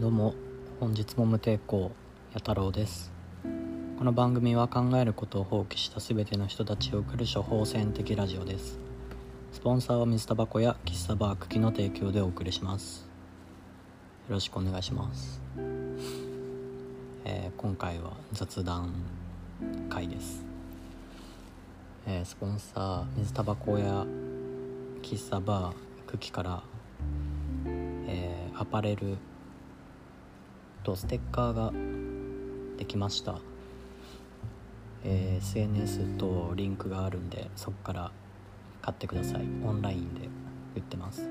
[0.00, 0.34] どうも
[0.80, 1.92] 本日も無抵抗
[2.32, 3.12] や太郎です。
[3.96, 8.80] この番組は考えることを放棄した全ての人たちを送る処方箋的ラジオです。
[9.52, 13.06] スポンサーは水タバコや喫茶バー茎の提供でお送りします。
[14.28, 15.40] よろしくお願いします、
[17.24, 18.90] えー今回は雑談
[19.88, 20.44] 会です、
[22.06, 24.04] えースポンサー水タバコや
[25.02, 26.62] 喫茶バー茎から
[27.66, 29.18] えーアパレル
[30.84, 31.72] とステッカーが
[32.76, 33.38] できました、
[35.02, 38.12] えー SNS とリンクがあるんでそこから
[38.82, 39.42] 買ってください。
[39.64, 40.28] オンラインで
[40.76, 41.26] 売ってます。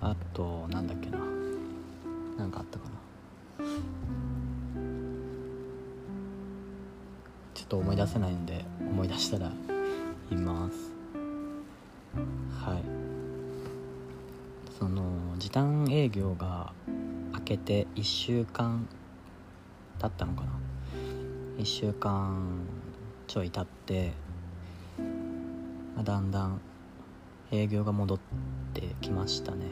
[0.00, 1.18] あとなんだっけな。
[2.38, 2.96] なんかあったかな。
[7.54, 9.50] ちょっと思い出せないんで思い出したら
[10.30, 10.76] 言います。
[12.64, 12.82] はい。
[14.78, 15.02] その
[15.38, 16.72] 時短営業が
[17.46, 18.86] けて1週間
[19.98, 20.48] 経ったのかな
[21.58, 22.66] ？1週間
[23.26, 24.12] ちょい経って、
[25.96, 26.60] ま、だんだん
[27.50, 28.18] 営業が戻っ
[28.74, 29.66] てきましたね。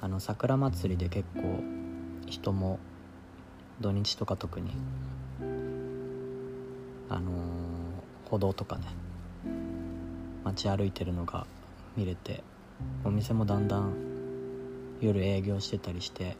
[0.00, 1.60] あの桜祭りで結構
[2.26, 2.78] 人も
[3.80, 4.72] 土日とか特に
[7.08, 7.56] あのー
[8.30, 8.82] 歩道とかね
[10.44, 11.46] 街歩いてるのが
[11.96, 12.42] 見れて
[13.04, 14.15] お店もだんだん
[15.00, 16.36] 夜営業してたりして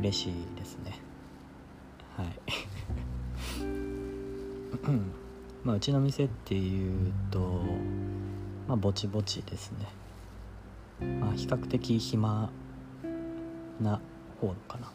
[0.00, 0.98] 嬉しいですね。
[2.16, 2.26] はい。
[5.64, 7.62] まあうちの店っていうと
[8.66, 9.86] まあぼちぼちですね。
[11.20, 12.50] まあ比較的暇
[13.80, 14.00] な
[14.40, 14.92] 方かな。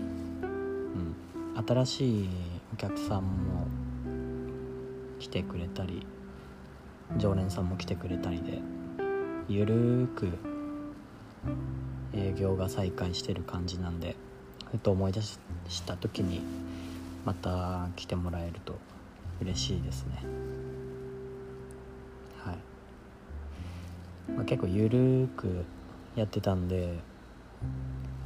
[0.00, 1.14] うん。
[1.66, 2.28] 新しい
[2.72, 3.66] お客さんも
[5.18, 6.06] 来てくれたり
[7.16, 8.60] 常連さんも来てくれたりで
[9.48, 10.28] ゆるく
[12.12, 14.16] 営業が再開してる感じなんで
[14.70, 15.38] ふと思い出し
[15.84, 16.42] た時に
[17.24, 18.78] また来てもらえると
[19.40, 20.18] 嬉しいですね。
[22.44, 22.56] はい、
[24.32, 25.64] まあ、結構ゆるーく
[26.16, 26.98] やってたんで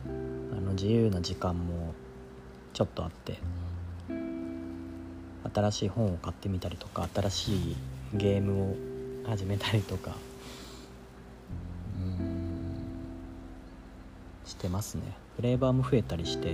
[0.07, 1.95] あの自由な時間も
[2.73, 3.39] ちょっとあって
[5.55, 7.77] 新しい本を買ってみたりとか新しい
[8.15, 8.77] ゲームを
[9.27, 10.17] 始めたりとか
[14.59, 15.03] してますね。
[15.37, 16.53] フレーバーも増えたりして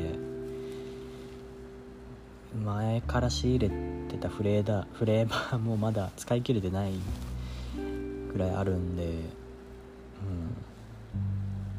[2.62, 3.74] 前から仕入れ
[4.10, 6.92] てたフレーダフレーバーもまだ使い切れてない
[8.30, 9.04] ぐらいあるんで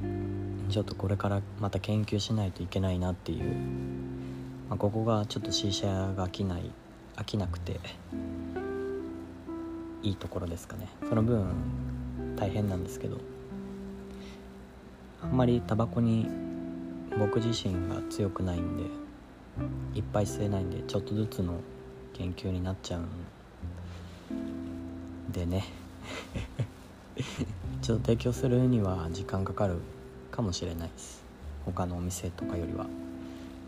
[0.02, 0.68] うん。
[0.68, 3.44] ちょっとこれからまた研究しないといけないなっていう、
[4.68, 6.72] まあ、ここがちょっと C 社が飽きない
[7.18, 7.80] 飽きなくて
[10.02, 10.90] いいところですかね。
[11.07, 11.46] その分
[12.36, 13.34] 大変なんですけど。
[15.25, 16.30] あんまりタバコに
[17.18, 18.84] 僕自身が強くないんで
[19.96, 21.62] いっぱい吸えないんでちょっとずつの
[22.13, 23.08] 研究になっちゃうん
[25.31, 25.63] でね。
[27.81, 29.78] ちょっと提供するには時間かかる
[30.30, 31.24] かもしれないです。
[31.66, 32.90] 他のお店とかよりは、ま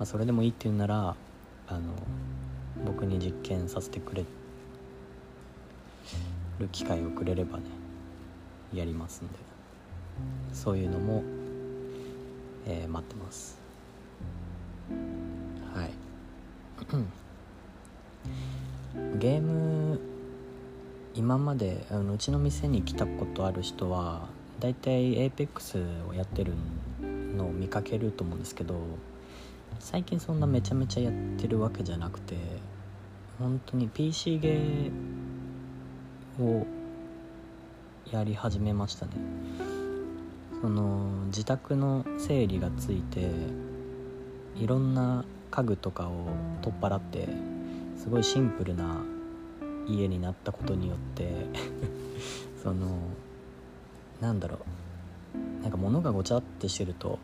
[0.02, 1.16] あ、それでもいいって言うなら
[1.68, 1.80] あの
[2.86, 4.24] 僕に実験させてくれ
[6.60, 7.64] る機会をくれればね
[8.74, 9.48] やりますんで。
[10.54, 11.24] そういうのも、
[12.70, 13.58] えー待ってます。
[15.74, 15.92] はい。
[19.20, 20.00] ゲーム
[21.16, 24.28] 今まであのうちの店に来たことある人は
[24.60, 26.54] だいたい APEX をやってる
[27.02, 28.76] のを見かけると思うんですけど
[29.80, 32.36] 最近そんなめちゃめちゃやってるわけじゃなくて
[33.40, 36.66] 本当に PC ゲーを
[38.12, 39.77] やり始めましたね。
[40.62, 43.30] その自宅の整理がついて
[44.56, 46.28] いろんな家具とかを
[46.62, 47.30] 取っ払って
[47.98, 49.04] すごいシンプルな
[49.88, 51.32] 家になったことによって
[52.64, 52.88] その
[54.20, 54.60] なんだろ
[55.60, 57.20] うなんか物がごちゃってしてると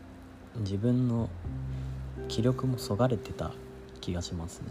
[0.58, 1.28] 自分の
[2.28, 3.50] 気力もそがれてた
[4.00, 4.66] 気がしますね。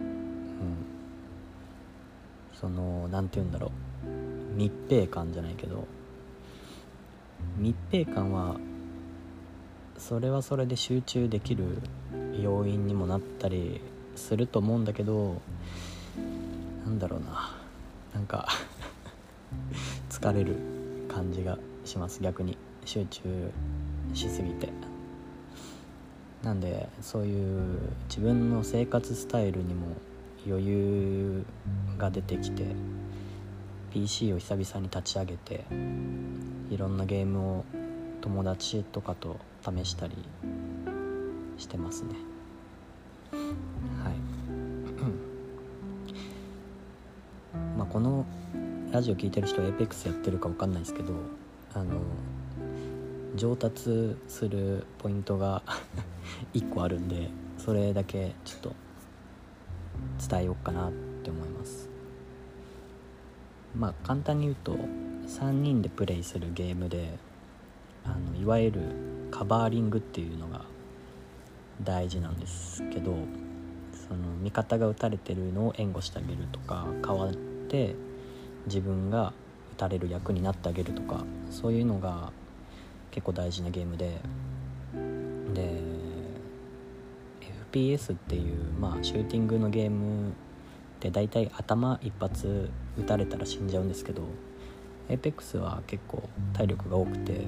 [0.00, 0.06] うん。
[2.54, 3.70] その何て言うんだろう。
[4.56, 5.86] 密閉感じゃないけど
[7.56, 8.56] 密閉感は
[9.98, 11.80] それはそれで集中できる
[12.40, 13.80] 要因にもなったり
[14.16, 15.40] すると思うんだけど
[16.84, 17.56] なんだろうな。
[18.14, 18.48] なんか
[20.10, 20.56] 疲れる
[21.08, 22.20] 感じがします。
[22.22, 22.56] 逆に。
[22.84, 23.20] 集中
[24.12, 24.68] しすぎて。
[26.42, 27.78] なんでそういう
[28.08, 29.86] 自分の生活スタイルにも
[30.44, 31.44] 余裕
[31.98, 32.66] が出てきて
[33.92, 35.66] PC を久々に立ち上げて
[36.70, 37.64] いろんなゲームを
[38.22, 40.16] 友達とかと試したり
[41.58, 42.14] してますね。
[43.32, 43.38] は
[44.10, 44.14] い。
[47.76, 48.24] まあこの
[48.92, 51.12] ラジオ聴いてる人は APEX やってるか分かんないですけど
[51.74, 52.00] あの
[53.36, 55.62] 上達するポイントが
[56.54, 57.28] 1個あるんで
[57.58, 58.72] それだけちょっと
[60.30, 60.92] 伝えようかなっ
[61.22, 61.91] て思います。
[63.76, 64.76] まあ簡単に言うと
[65.26, 67.18] 3人でプレイするゲームで
[68.04, 68.80] あのいわゆる
[69.30, 70.62] カバーリングっていうのが
[71.82, 73.14] 大事なんですけど
[74.08, 77.34] その味方が打たれてるのを援護してあげるとか代わっ
[77.68, 77.94] て
[78.66, 79.32] 自分が
[79.74, 82.32] 打たれる役になってあげるとかそういうのが
[83.10, 84.18] 結構大事なゲームで
[85.54, 85.80] で
[87.72, 90.32] FPS っていう、まあ、シューティングのゲーム
[91.02, 94.22] って大体頭一発撃たれたら死んじゃうんですけど
[95.08, 96.22] APEX は結構
[96.52, 97.40] 体力が多くて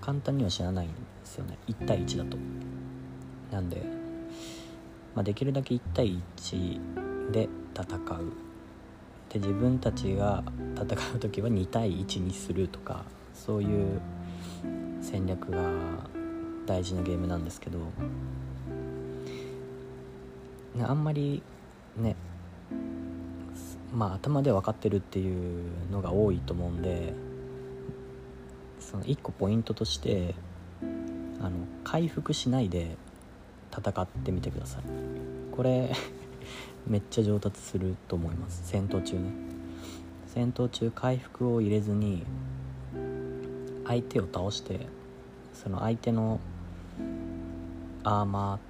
[0.00, 0.94] 簡単には死なないんで
[1.24, 1.58] すよね。
[1.68, 2.38] 1対1だと。
[3.52, 3.82] なんで、
[5.14, 7.48] まあ、できるだけ1対1で
[7.78, 8.32] 戦う。
[9.28, 10.42] で自分たちが
[10.74, 13.04] 戦う時は2対1にするとか
[13.34, 14.00] そういう
[15.02, 15.60] 戦略が
[16.66, 17.78] 大事なゲームなんですけど
[20.82, 21.42] あんまり
[21.96, 22.16] ね
[23.92, 27.12] まあ頭で分かってるっていうのが多いと思うんで
[28.78, 30.34] その1個ポイントとして
[31.40, 31.50] あの
[31.84, 32.96] 回復しないで
[33.76, 34.82] 戦ってみてください。
[35.52, 35.92] これ
[36.86, 38.62] めっちゃ上達すると思います。
[38.64, 39.30] 戦闘中ね。
[40.26, 42.24] 戦闘中回復を入れずに
[43.86, 44.86] 相手を倒して
[45.52, 46.40] その相手の
[48.04, 48.60] アーマーっ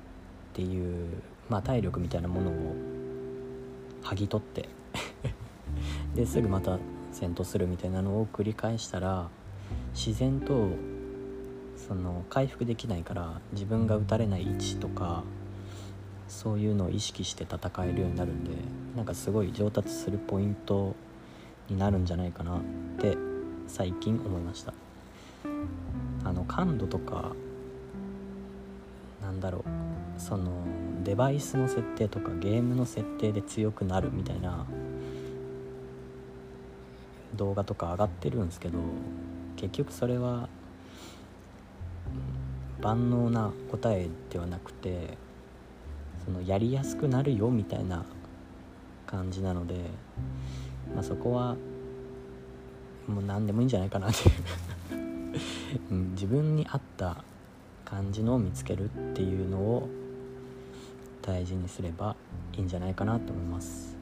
[0.55, 2.52] ていう、まあ、体力みたいなものを
[4.02, 4.69] 剥ぎ取って。
[6.14, 6.79] ですぐまた
[7.12, 9.29] 戦闘するみたいなのを繰り返したら
[9.94, 10.69] 自然と
[11.76, 15.25] その回復できないから自分が打たれない位置とか
[16.29, 18.52] そういうのを意識して戦えるようになるんで
[18.97, 20.94] なんかすごい上達するポイント
[21.69, 22.61] になるんじゃないかなっ
[22.99, 23.17] て
[23.67, 24.73] 最近思いました。
[26.25, 27.32] あの感度とか
[29.23, 30.52] なんだろうその
[31.11, 34.65] デバイスの設定とかゲームの設定で強くなるみたいな
[37.35, 38.79] 動画とか上がってるんですけど
[39.57, 40.49] 結局それは
[42.81, 45.19] 万能な答えではなくて
[46.25, 48.05] そのやりやすくなるよみたいな
[49.05, 49.87] 感じなので、
[50.95, 51.57] まあ、そこは
[53.09, 54.33] もう何でもいいんじゃないかなってい
[55.91, 57.25] う、自分に合った
[57.85, 59.89] 感じのを見つけるっていうのを
[61.31, 62.17] 大事にすれば
[62.56, 63.97] いいんじゃないかなと思います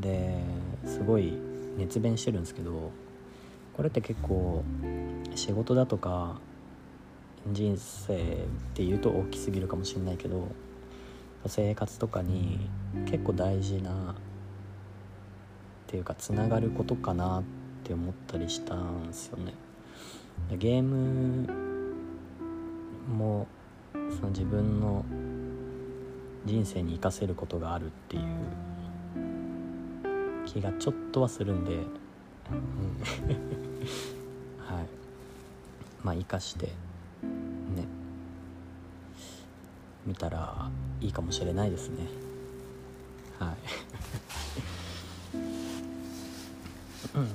[0.00, 0.38] で
[0.84, 1.32] すごい
[1.78, 2.92] 熱弁してるんですけど
[3.74, 4.62] これって結構
[5.34, 6.38] 仕事だとか
[7.50, 8.18] 人生っ
[8.74, 10.48] ていうと大きすぎるかもしれないけど
[11.46, 12.68] 生活とかに
[13.06, 14.14] 結構大事なっ
[15.86, 17.42] ていうかつながることかなっ
[17.82, 19.54] て思ったりしたんですよね。
[20.58, 21.48] ゲーム
[23.08, 23.46] も
[24.16, 25.04] その自分の
[26.44, 28.22] 人生に生かせることがあるっていう
[30.46, 31.80] 気がちょっとはするんで、うん、
[34.64, 34.86] はい。
[36.02, 36.72] まあ生かしてね。
[40.06, 40.70] 見たら
[41.02, 42.06] いいかもしれないですね。
[43.38, 43.56] はい。
[47.14, 47.28] う ん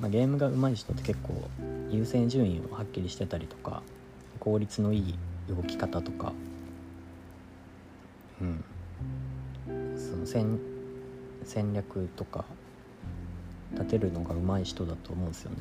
[0.00, 1.50] まあ、ゲームが上手い人って結構
[1.90, 3.82] 優先順位をはっきりしてたりとか
[4.38, 5.18] 効率のいい
[5.50, 6.32] 動き方とか。
[8.40, 8.64] うん。
[9.96, 10.58] その戦
[11.44, 12.44] 戦略とか。
[13.72, 15.58] 立てるのが上手い人だと思うんですよね。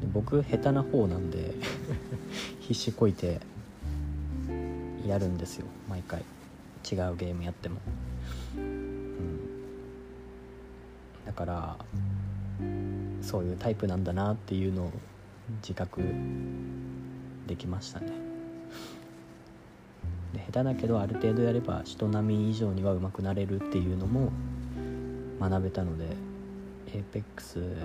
[0.00, 1.54] で僕下手な方なんで
[2.60, 3.40] 必死こいて
[5.06, 5.66] やるんですよ。
[5.88, 6.20] 毎回。
[6.90, 7.76] 違うゲームやっても、
[8.56, 9.16] うん、
[11.24, 11.76] だから
[13.20, 14.92] そういうタイプなんだなっていうのを
[15.62, 16.00] 自覚
[17.46, 18.12] できましたね。
[20.32, 24.32] で下手だけどある程度やれば人並み以上には上手くなれるっていうのも
[25.40, 26.04] 学べたので
[26.86, 27.76] APEX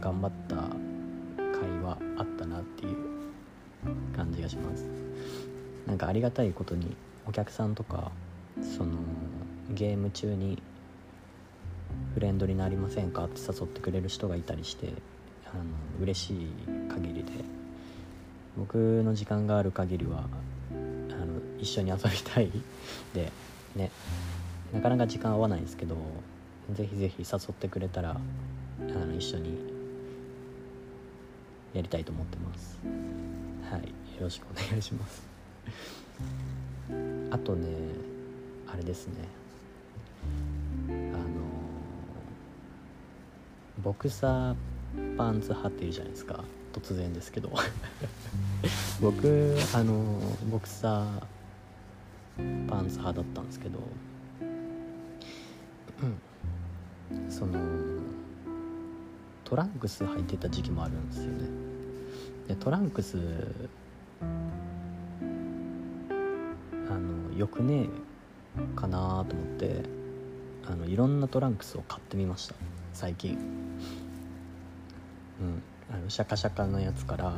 [0.00, 0.62] 頑張った甲
[1.66, 2.96] 斐はあったなっていう
[4.16, 4.86] 感じがします。
[5.86, 6.94] なんかありがたいことに
[7.26, 8.12] お客さんとか
[8.62, 8.92] その
[9.70, 10.62] ゲーム中に
[12.14, 14.92] フレンドになりませんかって誘ってくれる人がいたりして
[15.52, 15.64] あの
[16.00, 16.48] 嬉しい
[16.88, 17.59] 限りで。
[18.60, 20.24] 僕の時間がある限りは
[20.70, 22.50] あの一緒に遊びたい。
[23.14, 23.32] で
[23.74, 23.90] ね
[24.74, 25.96] なかなか時間合わないんですけど
[26.74, 29.58] ぜひぜひ誘ってくれたらあの一緒に
[31.72, 32.78] やりたいと思ってます。
[33.70, 33.86] はいよ
[34.20, 35.22] ろしくお願いします。
[37.32, 37.66] あとね
[38.70, 39.14] あれですね。
[40.88, 41.24] あの
[43.82, 46.44] ボクサーパンツ派っていうじゃないですか。
[46.72, 47.50] 突然ですけど。
[49.00, 53.78] 僕あのボクサーパンツ派だったんですけど。
[56.02, 57.30] うん。
[57.30, 57.58] その
[59.44, 61.48] トランクス履いてた時期もあるんですよね。
[62.48, 63.18] でトランクス
[66.88, 67.88] あのよくね
[68.76, 69.82] かなと思って
[70.66, 72.54] あのいろんなトランクスを買ってみました。
[72.92, 73.38] 最近。
[75.40, 75.62] うん
[76.10, 77.32] シャカシャカのやつから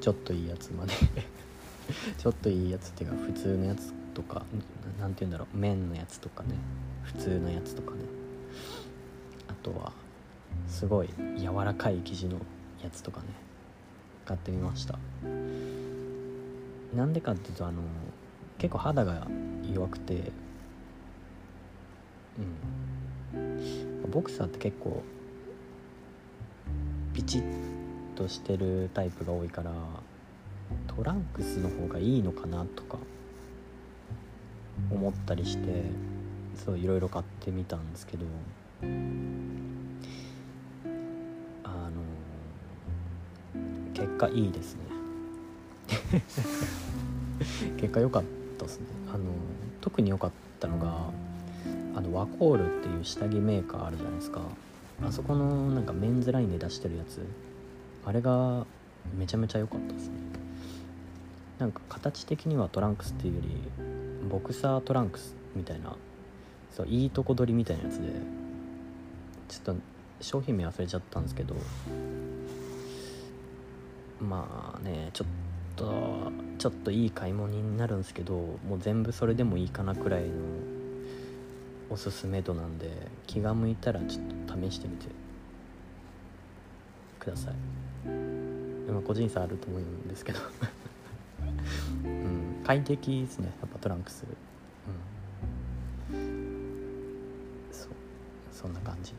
[0.00, 0.92] ちょっといいやつまで。
[2.16, 4.44] ちょっといいやつっていうか普通のやつとか
[5.00, 6.54] 何て言うんだろう綿のやつとかね。
[7.02, 7.98] 普通のやつとかね。
[9.48, 9.92] あとは
[10.68, 12.38] すごい柔らかい生地の
[12.84, 13.26] やつとかね。
[14.24, 14.96] 買ってみました。
[16.94, 17.82] なんでかっていうとあの
[18.58, 19.26] 結構肌が
[19.74, 20.30] 弱くて
[23.34, 24.10] うん。
[24.12, 25.02] ボクサーって結構
[27.12, 27.71] ピチッ
[28.22, 29.72] としてるタイプが多いから
[30.86, 32.98] トランクスの方がいいのかなとか
[34.92, 35.82] 思ったりして
[36.54, 38.24] そういろいろ買ってみたんですけど
[41.64, 42.00] あの
[43.92, 44.82] 結果いいですね。
[47.76, 48.24] 結果良かっ
[48.56, 48.86] たですね。
[49.12, 49.24] あの
[49.80, 51.10] 特に良かったのが
[51.96, 54.42] あのワコールっていう下着メーカーあるじゃないですか。
[55.04, 57.20] あそこのなんかメンズラインで出してるやつ。
[58.04, 58.66] あれが
[59.16, 60.14] めちゃめちゃ良かったですね。
[61.58, 65.94] なんか形的にはトランクスっていうよりボクサートランクスみたいな
[66.72, 68.08] そういいとこ取りみたいなやつで
[69.48, 69.80] ちょっと
[70.20, 71.54] 商品名忘れちゃったんですけど
[74.20, 75.28] まあねちょっ
[75.76, 78.34] とちょっといい買い物になるんですけど
[78.68, 80.28] もう全部それでもいいかなくらいの
[81.90, 82.90] おすすめ度なんで
[83.26, 85.06] 気が向いたらちょっと試してみて
[87.20, 87.81] ください。
[88.88, 90.40] まあ個人差あると思うんですけど。
[92.04, 94.24] うん快適ですねやっぱトランクス。
[96.12, 97.68] うん。
[97.72, 97.90] そう
[98.52, 99.14] そんな感じ。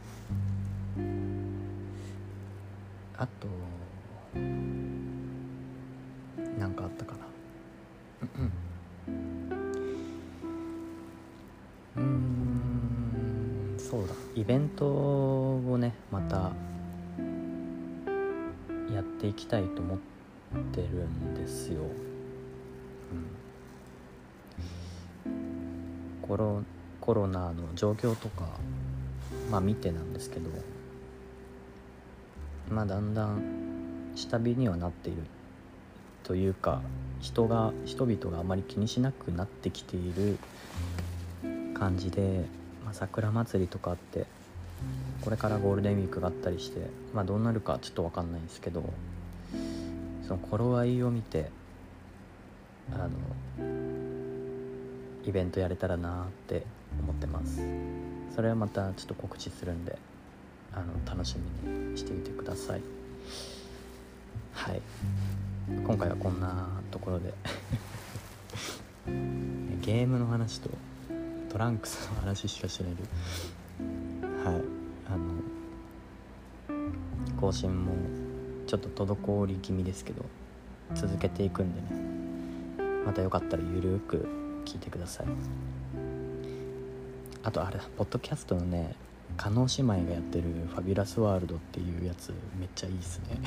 [3.17, 3.47] あと
[6.57, 7.19] 何かあったかな。
[11.97, 14.15] うんそうだ。
[14.35, 16.51] イベントをねまた
[19.23, 19.97] ていきたいと思っ
[20.73, 21.79] てるんですよ、
[25.25, 26.61] うん、コロ
[26.99, 28.49] コロナの状況とか
[29.49, 30.49] まあ見てなんですけど
[32.69, 35.23] まあだんだん下火にはなっている
[36.23, 36.81] というか
[37.21, 40.37] 人が人々があまり気にしなくなってきている
[41.73, 42.45] 感じで、
[42.83, 44.25] まあ、桜祭りとかあって
[45.21, 46.79] これからゴールデンウィークがあったりして、
[47.13, 48.83] まあ、どうなるかちょっと分かんないんですけど
[50.27, 51.49] その頃合いを見て
[52.91, 53.09] あの
[55.25, 56.65] イベントやれたらなって
[56.99, 57.61] 思ってます。
[58.35, 59.97] それはまたちょっと告知するんで
[60.73, 61.35] あの楽し
[61.65, 62.81] みにしてみてください。
[64.53, 64.81] はい。
[65.85, 67.33] 今回はこんなところで。
[69.81, 70.69] ゲームの話と
[71.49, 73.03] トランクスの話しかしないで。
[74.49, 74.72] はい。
[77.39, 77.93] 更新も
[78.67, 80.23] ちょっと滞り気味ですけど
[80.95, 81.87] 続けていくんでね。
[83.05, 84.27] またよかったらゆるく
[84.65, 85.25] 聞いてください。
[87.43, 88.95] あとあれポッドキャストのね
[89.35, 93.37] 加納姉妹がやってる「ファビュラスワールド」っていうやつめっちゃいいっすね。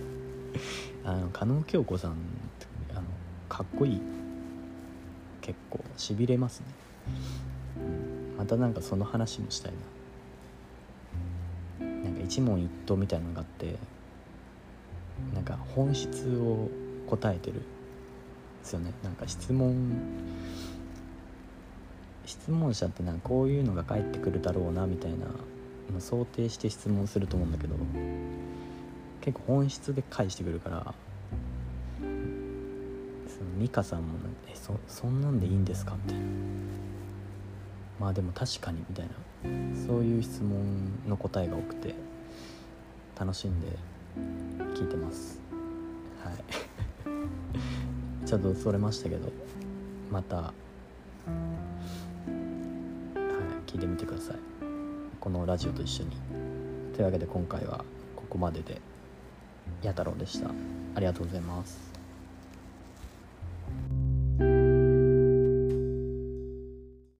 [1.04, 2.16] あの加納京子さん
[2.92, 3.02] あの
[3.48, 4.00] かっこいい。
[5.40, 6.66] 結構しびれますね、
[7.78, 9.78] うん、またなんかその話もしたいな。
[12.28, 13.76] 一問一答みたいなのがあって
[15.34, 16.68] なんか本質を
[17.08, 17.62] 答えてるで
[18.64, 18.92] すよね。
[19.02, 19.96] なんか質問
[22.26, 25.24] 質問者ってなんかこういうのが返ってくるだろうなみたいな
[25.90, 27.74] の想定して質問すると思うんだけど
[29.22, 30.94] 結構本質で返してくるから
[31.98, 32.10] その
[33.58, 36.26] 美香さんも「えそそんなんでいいんですか?」みたいな
[37.98, 39.12] まあでも確かにみたいな。
[39.86, 41.94] そういう質問の答えが多くて。
[43.18, 43.66] 楽しんで
[44.74, 45.40] 聞いてます。
[46.22, 46.34] はい。
[48.26, 49.32] ちょっとそれましたけど
[50.10, 50.52] または
[51.26, 51.30] い
[53.66, 54.36] 聞いてみてください。
[55.20, 56.10] このラジオと一緒に。
[56.94, 57.84] というわけで今回は
[58.14, 58.80] ここまでで
[59.82, 60.50] 弥太郎でした。
[60.94, 61.87] ありがとうございます。